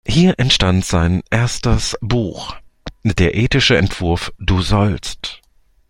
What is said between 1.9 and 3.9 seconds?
Buch, der ethische